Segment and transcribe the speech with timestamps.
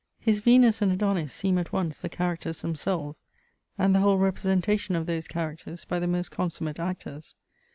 [0.19, 3.23] His Venus and Adonis seem at once the characters themselves,
[3.77, 7.35] and the whole representation of those characters by the most consummate actors.